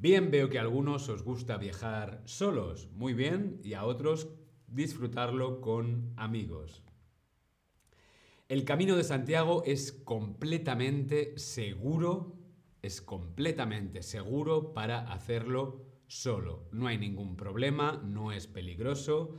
Bien, 0.00 0.30
veo 0.30 0.48
que 0.48 0.58
a 0.58 0.60
algunos 0.60 1.08
os 1.08 1.24
gusta 1.24 1.56
viajar 1.56 2.22
solos, 2.24 2.88
muy 2.92 3.14
bien, 3.14 3.60
y 3.64 3.74
a 3.74 3.84
otros 3.84 4.28
disfrutarlo 4.68 5.60
con 5.60 6.12
amigos. 6.16 6.84
El 8.48 8.64
camino 8.64 8.94
de 8.94 9.02
Santiago 9.02 9.64
es 9.66 9.90
completamente 9.90 11.36
seguro, 11.36 12.38
es 12.80 13.02
completamente 13.02 14.04
seguro 14.04 14.72
para 14.72 15.00
hacerlo 15.12 15.84
solo. 16.06 16.68
No 16.70 16.86
hay 16.86 16.96
ningún 16.96 17.34
problema, 17.34 18.00
no 18.04 18.30
es 18.30 18.46
peligroso. 18.46 19.34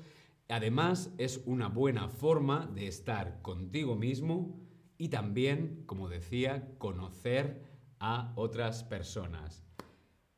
Además, 0.49 1.13
es 1.17 1.41
una 1.45 1.69
buena 1.69 2.09
forma 2.09 2.69
de 2.75 2.87
estar 2.87 3.41
contigo 3.41 3.95
mismo 3.95 4.59
y 4.97 5.07
también, 5.07 5.83
como 5.85 6.09
decía, 6.09 6.75
conocer 6.77 7.63
a 8.01 8.33
otras 8.35 8.83
personas. 8.83 9.63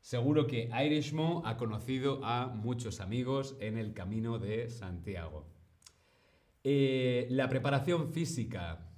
Seguro 0.02 0.48
que 0.48 0.68
Irishmo 0.84 1.42
ha 1.46 1.56
conocido 1.56 2.24
a 2.24 2.48
muchos 2.48 3.00
amigos 3.00 3.56
en 3.60 3.78
el 3.78 3.94
camino 3.94 4.40
de 4.40 4.68
Santiago. 4.68 5.46
Eh, 6.64 7.28
la 7.30 7.48
preparación 7.48 8.12
física. 8.12 8.90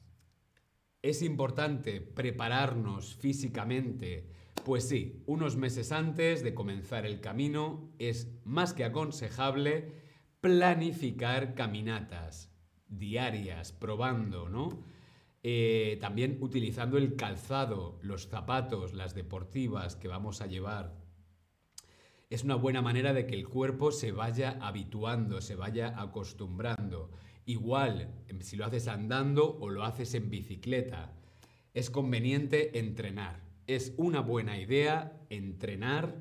¿Es 1.02 1.20
importante 1.20 2.00
prepararnos 2.00 3.16
físicamente? 3.16 4.30
Pues 4.64 4.88
sí, 4.88 5.22
unos 5.26 5.56
meses 5.56 5.92
antes 5.92 6.42
de 6.42 6.54
comenzar 6.54 7.04
el 7.04 7.20
camino 7.20 7.92
es 7.98 8.40
más 8.44 8.72
que 8.72 8.84
aconsejable 8.84 9.92
planificar 10.40 11.54
caminatas 11.54 12.50
diarias, 12.88 13.72
probando, 13.72 14.48
¿no? 14.48 14.93
Eh, 15.46 15.98
también 16.00 16.38
utilizando 16.40 16.96
el 16.96 17.16
calzado, 17.16 17.98
los 18.00 18.28
zapatos, 18.28 18.94
las 18.94 19.14
deportivas 19.14 19.94
que 19.94 20.08
vamos 20.08 20.40
a 20.40 20.46
llevar. 20.46 20.94
Es 22.30 22.44
una 22.44 22.54
buena 22.54 22.80
manera 22.80 23.12
de 23.12 23.26
que 23.26 23.34
el 23.34 23.46
cuerpo 23.46 23.92
se 23.92 24.10
vaya 24.10 24.56
habituando, 24.62 25.42
se 25.42 25.54
vaya 25.54 26.00
acostumbrando. 26.00 27.10
Igual, 27.44 28.08
em, 28.26 28.40
si 28.40 28.56
lo 28.56 28.64
haces 28.64 28.88
andando 28.88 29.58
o 29.60 29.68
lo 29.68 29.84
haces 29.84 30.14
en 30.14 30.30
bicicleta, 30.30 31.12
es 31.74 31.90
conveniente 31.90 32.78
entrenar. 32.78 33.42
Es 33.66 33.92
una 33.98 34.20
buena 34.20 34.58
idea 34.58 35.20
entrenar 35.28 36.16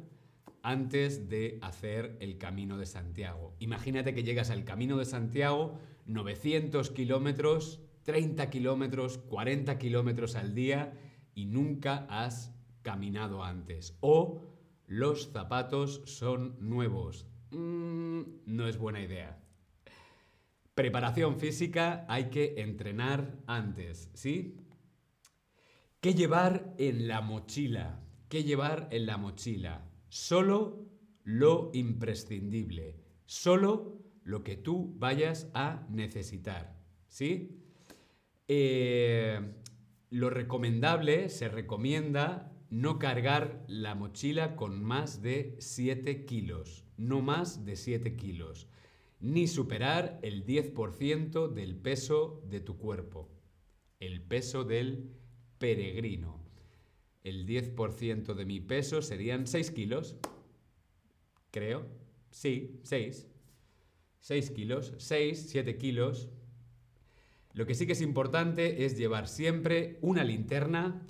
antes 0.63 1.30
de 1.30 1.60
hacer 1.62 2.18
el 2.20 2.38
Camino 2.38 2.77
de 2.77 2.88
Santiago. 2.88 3.56
Imagínate 3.60 4.13
que 4.13 4.24
llegas 4.24 4.50
al 4.50 4.65
Camino 4.65 4.98
de 4.98 5.06
Santiago, 5.06 5.80
900 6.08 6.92
kilómetros 6.92 7.80
30 8.04 8.50
kilómetros, 8.50 9.18
40 9.18 9.78
kilómetros 9.78 10.36
al 10.36 10.54
día 10.54 10.94
y 11.36 11.46
nunca 11.46 12.06
has 12.10 12.54
caminado 12.82 13.44
antes. 13.44 13.98
O 14.02 14.42
los 14.88 15.32
zapatos 15.32 16.02
son 16.06 16.58
nuevos. 16.60 17.28
Mm, 17.52 18.22
no 18.46 18.68
es 18.68 18.78
buena 18.78 19.02
idea. 19.02 19.40
Preparación 20.76 21.40
física 21.40 22.06
hay 22.10 22.30
que 22.30 22.56
entrenar 22.58 23.38
antes, 23.46 24.10
¿sí? 24.14 24.58
¿Qué 26.02 26.14
llevar 26.16 26.74
en 26.78 27.08
la 27.08 27.22
mochila? 27.22 28.02
¿Qué 28.28 28.44
llevar 28.44 28.90
en 28.92 29.06
la 29.06 29.18
mochila? 29.18 29.86
Solo 30.10 30.90
lo 31.24 31.70
imprescindible, 31.74 33.00
solo 33.26 34.00
lo 34.24 34.44
que 34.44 34.58
tú 34.58 34.96
vayas 34.98 35.50
a 35.54 35.86
necesitar, 35.89 36.76
¿sí? 37.08 37.62
Eh, 38.47 39.39
lo 40.10 40.29
recomendable, 40.29 41.29
se 41.29 41.47
recomienda 41.49 42.51
no 42.69 42.99
cargar 42.99 43.63
la 43.67 43.95
mochila 43.95 44.56
con 44.56 44.84
más 44.84 45.21
de 45.21 45.56
7 45.60 46.25
kilos, 46.25 46.84
no 46.97 47.21
más 47.21 47.65
de 47.65 47.75
7 47.75 48.15
kilos, 48.15 48.67
ni 49.19 49.47
superar 49.47 50.19
el 50.23 50.45
10% 50.45 51.47
del 51.47 51.75
peso 51.75 52.41
de 52.49 52.60
tu 52.60 52.77
cuerpo, 52.77 53.29
el 53.99 54.21
peso 54.21 54.63
del 54.63 55.12
peregrino. 55.60 56.43
El 57.23 57.45
10% 57.45 58.34
de 58.34 58.45
mi 58.45 58.60
peso 58.60 59.01
serían 59.01 59.47
6 59.47 59.71
kilos, 59.71 60.17
creo, 61.51 61.86
sí, 62.32 62.82
6. 62.84 63.27
6 64.19 64.51
kilos, 64.51 64.93
6, 64.97 65.45
7 65.49 65.77
kilos, 65.77 66.29
lo 67.54 67.66
que 67.66 67.76
sí 67.76 67.86
que 67.86 67.94
es 67.94 68.02
importante 68.02 68.86
es 68.86 68.98
llevar 68.98 69.28
siempre 69.28 70.00
una 70.02 70.24
linterna 70.24 71.06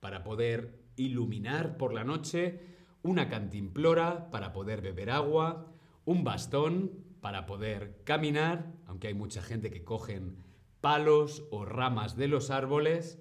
para 0.00 0.22
poder 0.22 0.84
iluminar 0.96 1.76
por 1.78 1.94
la 1.94 2.04
noche, 2.04 2.60
una 3.02 3.28
cantimplora 3.28 4.30
para 4.30 4.52
poder 4.52 4.82
beber 4.82 5.10
agua, 5.10 5.72
un 6.04 6.24
bastón 6.24 6.92
para 7.20 7.46
poder 7.46 8.02
caminar, 8.04 8.72
aunque 8.86 9.08
hay 9.08 9.14
mucha 9.14 9.42
gente 9.42 9.70
que 9.70 9.82
cogen 9.82 10.44
palos 10.80 11.44
o 11.50 11.64
ramas 11.64 12.16
de 12.16 12.28
los 12.28 12.50
árboles, 12.50 13.18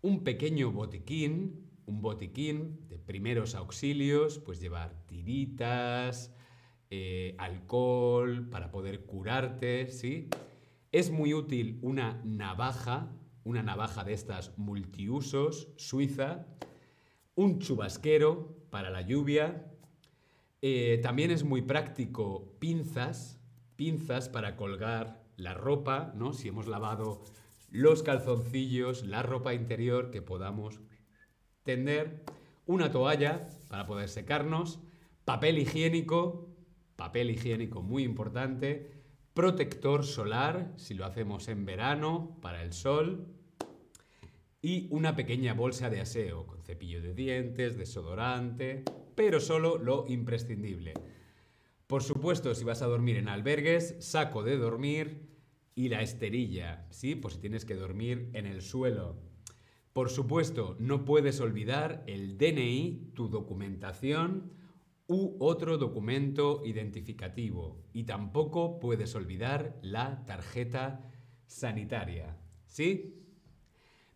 un 0.00 0.24
pequeño 0.24 0.72
botiquín, 0.72 1.68
un 1.86 2.00
botiquín 2.00 2.88
de 2.88 2.98
primeros 2.98 3.54
auxilios, 3.54 4.38
pues 4.38 4.60
llevar 4.60 4.94
tiritas, 5.06 6.34
eh, 6.90 7.34
alcohol 7.38 8.48
para 8.48 8.70
poder 8.70 9.04
curarte, 9.04 9.88
¿sí? 9.90 10.28
Es 10.96 11.10
muy 11.10 11.34
útil 11.34 11.78
una 11.82 12.22
navaja, 12.24 13.12
una 13.44 13.62
navaja 13.62 14.02
de 14.02 14.14
estas 14.14 14.56
multiusos, 14.56 15.68
suiza, 15.76 16.46
un 17.34 17.58
chubasquero 17.58 18.56
para 18.70 18.88
la 18.88 19.02
lluvia. 19.02 19.70
Eh, 20.62 20.98
también 21.02 21.30
es 21.30 21.44
muy 21.44 21.60
práctico 21.60 22.56
pinzas, 22.60 23.38
pinzas 23.76 24.30
para 24.30 24.56
colgar 24.56 25.22
la 25.36 25.52
ropa, 25.52 26.14
¿no? 26.16 26.32
Si 26.32 26.48
hemos 26.48 26.66
lavado 26.66 27.24
los 27.70 28.02
calzoncillos, 28.02 29.04
la 29.04 29.22
ropa 29.22 29.52
interior 29.52 30.10
que 30.10 30.22
podamos 30.22 30.80
tender, 31.62 32.24
una 32.64 32.90
toalla 32.90 33.50
para 33.68 33.84
poder 33.84 34.08
secarnos, 34.08 34.80
papel 35.26 35.58
higiénico, 35.58 36.56
papel 36.96 37.32
higiénico 37.32 37.82
muy 37.82 38.02
importante, 38.02 38.95
protector 39.36 40.06
solar, 40.06 40.72
si 40.76 40.94
lo 40.94 41.04
hacemos 41.04 41.48
en 41.48 41.66
verano, 41.66 42.38
para 42.40 42.62
el 42.62 42.72
sol, 42.72 43.26
y 44.62 44.88
una 44.90 45.14
pequeña 45.14 45.52
bolsa 45.52 45.90
de 45.90 46.00
aseo, 46.00 46.46
con 46.46 46.62
cepillo 46.62 47.02
de 47.02 47.12
dientes, 47.12 47.76
desodorante, 47.76 48.82
pero 49.14 49.38
solo 49.38 49.76
lo 49.76 50.06
imprescindible. 50.08 50.94
Por 51.86 52.02
supuesto, 52.02 52.54
si 52.54 52.64
vas 52.64 52.80
a 52.80 52.86
dormir 52.86 53.18
en 53.18 53.28
albergues, 53.28 53.96
saco 54.00 54.42
de 54.42 54.56
dormir 54.56 55.28
y 55.74 55.90
la 55.90 56.00
esterilla, 56.00 56.86
¿sí? 56.88 57.14
Por 57.14 57.30
si 57.30 57.38
tienes 57.38 57.66
que 57.66 57.74
dormir 57.74 58.30
en 58.32 58.46
el 58.46 58.62
suelo. 58.62 59.16
Por 59.92 60.08
supuesto, 60.08 60.76
no 60.78 61.04
puedes 61.04 61.40
olvidar 61.40 62.02
el 62.06 62.38
DNI, 62.38 63.12
tu 63.14 63.28
documentación, 63.28 64.50
u 65.08 65.36
otro 65.38 65.78
documento 65.78 66.62
identificativo. 66.64 67.84
Y 67.92 68.04
tampoco 68.04 68.78
puedes 68.80 69.14
olvidar 69.14 69.78
la 69.82 70.24
tarjeta 70.26 71.10
sanitaria. 71.46 72.36
¿Sí? 72.66 73.16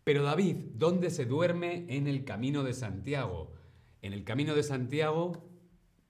Pero 0.04 0.22
David, 0.22 0.56
¿dónde 0.74 1.10
se 1.10 1.24
duerme 1.24 1.86
en 1.88 2.06
el 2.06 2.24
Camino 2.24 2.64
de 2.64 2.74
Santiago? 2.74 3.52
En 4.02 4.12
el 4.12 4.24
Camino 4.24 4.54
de 4.54 4.62
Santiago 4.62 5.48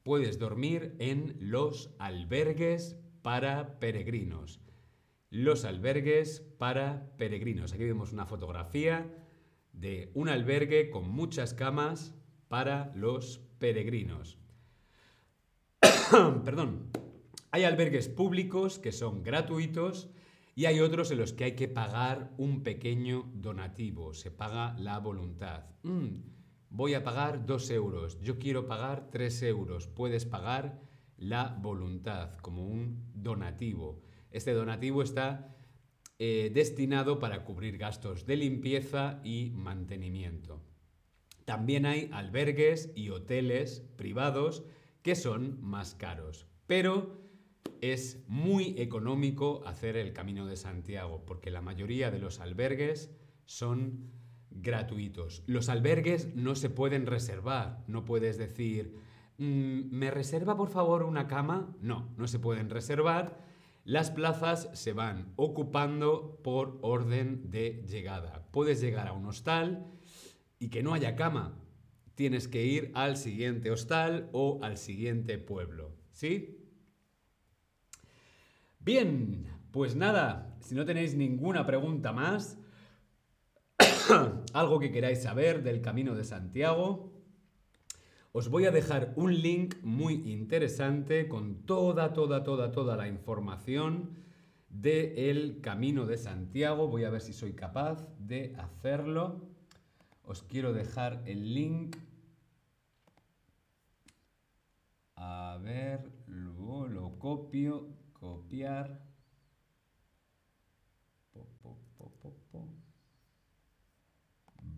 puedes 0.03 0.39
dormir 0.39 0.95
en 0.99 1.37
los 1.41 1.95
albergues 1.99 2.97
para 3.23 3.79
peregrinos. 3.79 4.61
Los 5.29 5.65
albergues 5.65 6.41
para 6.59 7.13
peregrinos. 7.17 7.73
Aquí 7.73 7.85
vemos 7.85 8.13
una 8.13 8.27
fotografía 8.27 9.15
de 9.73 10.11
un 10.15 10.29
albergue 10.29 10.91
con 10.91 11.09
muchas 11.09 11.55
camas 11.55 12.15
para 12.49 12.93
los 12.97 13.39
peregrinos. 13.59 14.40
Perdón. 16.45 16.91
Hay 17.53 17.65
albergues 17.65 18.09
públicos 18.09 18.79
que 18.79 18.93
son 18.93 19.23
gratuitos 19.23 20.11
y 20.55 20.65
hay 20.67 20.81
otros 20.81 21.11
en 21.11 21.19
los 21.19 21.33
que 21.33 21.45
hay 21.45 21.55
que 21.55 21.69
pagar 21.69 22.33
un 22.37 22.63
pequeño 22.63 23.31
donativo. 23.35 24.15
Se 24.15 24.31
paga 24.31 24.77
la 24.79 24.99
voluntad. 24.99 25.67
Mm, 25.83 26.23
voy 26.69 26.95
a 26.95 27.05
pagar 27.05 27.47
dos 27.47 27.71
euros. 27.71 28.21
Yo 28.21 28.39
quiero 28.39 28.67
pagar 28.67 29.11
tres 29.11 29.43
euros. 29.43 29.87
Puedes 29.87 30.27
pagar 30.27 30.81
la 31.17 31.57
voluntad 31.61 32.37
como 32.39 32.67
un 32.67 33.11
donativo. 33.15 34.03
Este 34.31 34.53
donativo 34.53 35.03
está 35.03 35.57
eh, 36.19 36.51
destinado 36.53 37.19
para 37.19 37.45
cubrir 37.45 37.79
gastos 37.79 38.27
de 38.27 38.37
limpieza 38.37 39.21
y 39.25 39.51
mantenimiento. 39.55 40.61
También 41.45 41.87
hay 41.87 42.09
albergues 42.13 42.93
y 42.95 43.11
hoteles 43.11 43.81
privados 43.97 44.65
que 45.03 45.15
son 45.15 45.61
más 45.63 45.95
caros. 45.95 46.47
Pero 46.67 47.21
es 47.81 48.25
muy 48.29 48.75
económico 48.79 49.63
hacer 49.67 49.97
el 49.97 50.13
Camino 50.13 50.47
de 50.47 50.57
Santiago, 50.57 51.25
porque 51.27 51.51
la 51.51 51.63
mayoría 51.63 52.11
de 52.11 52.19
los 52.19 52.41
albergues 52.41 53.11
son 53.47 54.11
gratuitos. 54.51 55.43
Los 55.47 55.69
albergues 55.69 56.35
no 56.35 56.55
se 56.55 56.71
pueden 56.71 57.07
reservar. 57.07 57.83
No 57.87 58.05
puedes 58.05 58.37
decir, 58.37 58.97
"Mm, 59.39 59.91
¿me 59.91 60.11
reserva 60.11 60.57
por 60.57 60.69
favor 60.69 61.03
una 61.05 61.27
cama? 61.27 61.75
No, 61.81 62.13
no 62.17 62.27
se 62.27 62.39
pueden 62.39 62.69
reservar. 62.69 63.41
Las 63.85 64.11
plazas 64.11 64.69
se 64.75 64.93
van 64.93 65.33
ocupando 65.37 66.41
por 66.45 66.79
orden 66.83 67.51
de 67.51 67.83
llegada. 67.89 68.47
Puedes 68.51 68.81
llegar 68.81 69.09
a 69.09 69.13
un 69.13 69.25
hostal 69.27 69.87
y 70.59 70.69
que 70.69 70.83
no 70.83 70.93
haya 70.93 71.17
cama. 71.17 71.59
Tienes 72.21 72.49
que 72.49 72.63
ir 72.67 72.91
al 72.93 73.17
siguiente 73.17 73.71
hostal 73.71 74.29
o 74.33 74.59
al 74.61 74.77
siguiente 74.77 75.39
pueblo. 75.39 75.97
¿Sí? 76.13 76.69
Bien, 78.79 79.47
pues 79.71 79.97
nada, 79.97 80.55
si 80.61 80.75
no 80.75 80.85
tenéis 80.85 81.15
ninguna 81.15 81.65
pregunta 81.65 82.13
más, 82.13 82.59
algo 84.53 84.79
que 84.79 84.93
queráis 84.93 85.23
saber 85.23 85.63
del 85.63 85.81
Camino 85.81 86.15
de 86.15 86.25
Santiago, 86.25 87.11
os 88.33 88.51
voy 88.51 88.67
a 88.67 88.71
dejar 88.71 89.15
un 89.17 89.41
link 89.41 89.77
muy 89.83 90.31
interesante 90.31 91.27
con 91.27 91.65
toda, 91.65 92.13
toda, 92.13 92.45
toda, 92.45 92.71
toda 92.71 92.99
la 92.99 93.09
información 93.09 94.19
del 94.69 95.63
Camino 95.63 96.05
de 96.05 96.19
Santiago. 96.19 96.87
Voy 96.87 97.05
a 97.05 97.11
ver 97.11 97.23
si 97.23 97.33
soy 97.33 97.55
capaz 97.55 98.07
de 98.19 98.55
hacerlo. 98.59 99.49
Os 100.23 100.43
quiero 100.43 100.75
dejar 100.75 101.23
el 101.25 101.55
link. 101.55 101.97
A 105.23 105.59
ver, 105.63 106.11
luego 106.29 106.87
lo 106.87 107.19
copio, 107.19 107.89
copiar. 108.15 109.03
Po. 112.51 112.69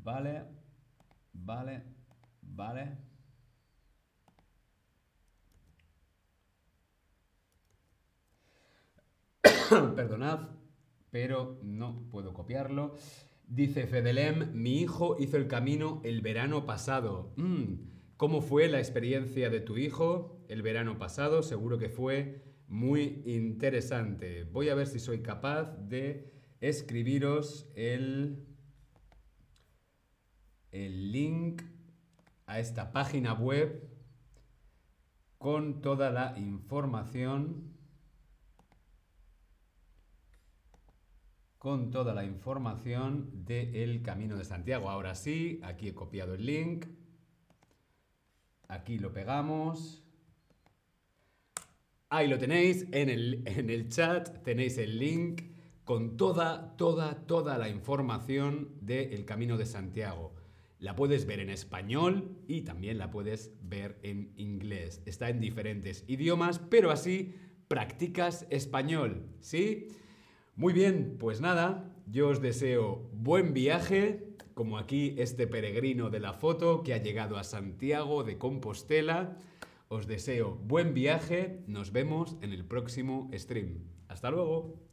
Vale, 0.03 0.47
vale, 1.33 1.83
vale. 2.43 2.99
Perdonad, 9.95 10.49
pero 11.13 11.61
no 11.63 12.09
puedo 12.11 12.35
copiarlo. 12.35 12.97
Dice 13.47 13.87
Fedelem, 13.87 14.51
mi 14.55 14.81
hijo 14.81 15.17
hizo 15.21 15.37
el 15.37 15.47
camino 15.47 16.01
el 16.03 16.21
verano 16.21 16.67
pasado. 16.67 17.33
Mm, 17.37 17.92
¿Cómo 18.23 18.41
fue 18.41 18.69
la 18.69 18.79
experiencia 18.79 19.51
de 19.51 19.59
tu 19.59 19.77
hijo 19.77 20.45
el 20.47 20.63
verano 20.63 20.97
pasado? 20.97 21.43
Seguro 21.43 21.77
que 21.77 21.89
fue 21.89 22.41
muy 22.69 23.21
interesante. 23.27 24.45
Voy 24.45 24.69
a 24.69 24.77
ver 24.77 24.87
si 24.87 25.01
soy 25.01 25.23
capaz 25.23 25.77
de 25.89 26.33
escribiros 26.61 27.69
el, 27.75 28.47
el 30.71 31.11
link 31.11 31.63
a 32.47 32.61
esta 32.61 32.93
página 32.93 33.33
web 33.33 33.91
con 35.39 35.81
toda 35.81 36.11
la 36.13 36.39
información. 36.39 37.77
Con 41.59 41.91
toda 41.91 42.15
la 42.15 42.25
información 42.25 43.45
del 43.45 44.01
Camino 44.01 44.37
de 44.37 44.45
Santiago. 44.45 44.91
Ahora 44.91 45.17
sí, 45.17 45.59
aquí 45.65 45.89
he 45.89 45.95
copiado 45.97 46.35
el 46.35 46.47
link. 46.47 47.02
Aquí 48.73 48.99
lo 48.99 49.13
pegamos. 49.13 50.03
Ahí 52.09 52.27
lo 52.27 52.39
tenéis, 52.39 52.87
en 52.91 53.11
el, 53.11 53.43
en 53.47 53.69
el 53.69 53.91
chat 53.91 54.43
tenéis 54.43 54.79
el 54.79 54.99
link 54.99 55.43
con 55.85 56.17
toda, 56.17 56.75
toda, 56.79 57.27
toda 57.27 57.59
la 57.59 57.69
información 57.69 58.71
del 58.81 59.27
Camino 59.27 59.59
de 59.59 59.67
Santiago. 59.67 60.35
La 60.79 60.97
puedes 60.97 61.27
ver 61.27 61.41
en 61.41 61.51
español 61.51 62.39
y 62.49 62.63
también 62.63 62.97
la 62.97 63.11
puedes 63.11 63.53
ver 63.63 63.99
en 64.03 64.33
inglés. 64.37 65.03
Está 65.05 65.29
en 65.29 65.39
diferentes 65.39 66.05
idiomas, 66.09 66.59
pero 66.59 66.91
así 66.91 67.35
practicas 67.69 68.47
español, 68.49 69.29
¿sí? 69.41 69.89
Muy 70.57 70.73
bien, 70.73 71.17
pues 71.19 71.43
nada, 71.43 71.95
yo 72.07 72.29
os 72.29 72.41
deseo 72.41 73.11
buen 73.13 73.53
viaje, 73.53 74.32
como 74.55 74.79
aquí 74.79 75.15
este 75.19 75.47
peregrino 75.47 76.11
de 76.11 76.21
la 76.21 76.33
foto 76.33 76.83
que 76.83 76.95
ha 76.95 77.03
llegado 77.03 77.37
a 77.37 77.45
Santiago 77.45 78.25
de 78.25 78.38
Compostela. 78.38 79.37
Os 79.88 80.07
deseo 80.07 80.55
buen 80.55 80.95
viaje, 80.95 81.62
nos 81.67 81.93
vemos 81.93 82.37
en 82.41 82.53
el 82.53 82.65
próximo 82.65 83.31
stream. 83.35 83.85
Hasta 84.09 84.31
luego. 84.31 84.92